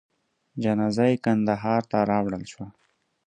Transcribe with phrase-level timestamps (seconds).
[0.63, 2.67] جنازه یې کندهار ته راوړل شوه.